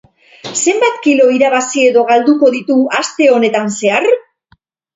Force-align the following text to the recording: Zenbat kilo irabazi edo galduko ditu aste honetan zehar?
Zenbat 0.61 0.95
kilo 1.03 1.27
irabazi 1.35 1.85
edo 1.91 2.07
galduko 2.09 2.51
ditu 2.57 2.81
aste 3.03 3.31
honetan 3.37 3.73
zehar? 3.79 4.13